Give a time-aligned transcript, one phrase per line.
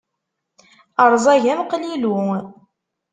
[1.11, 2.15] Rẓag am qlilu.